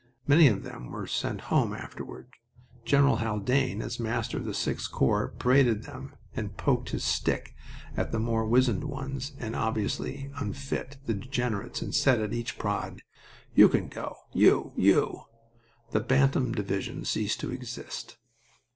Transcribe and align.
Many 0.25 0.47
of 0.47 0.63
them 0.63 0.89
were 0.89 1.05
sent 1.05 1.41
home 1.41 1.73
afterward. 1.75 2.33
General 2.83 3.17
Haldane, 3.17 3.83
as 3.83 3.97
commander 3.97 4.37
of 4.37 4.45
the 4.45 4.51
6th 4.51 4.89
Corps, 4.89 5.27
paraded 5.37 5.83
them, 5.83 6.15
and 6.35 6.57
poked 6.57 6.89
his 6.89 7.03
stick 7.03 7.53
at 7.95 8.11
the 8.11 8.17
more 8.17 8.43
wizened 8.47 8.85
ones, 8.85 9.33
the 9.39 9.53
obviously 9.53 10.31
unfit, 10.37 10.97
the 11.05 11.13
degenerates, 11.13 11.83
and 11.83 11.93
said 11.93 12.19
at 12.19 12.33
each 12.33 12.57
prod, 12.57 13.03
"You 13.53 13.69
can 13.69 13.89
go... 13.89 14.15
You. 14.33 14.73
..You...." 14.75 15.25
The 15.91 15.99
Bantam 15.99 16.51
Division 16.53 17.05
ceased 17.05 17.39
to 17.41 17.51
exist. 17.51 18.17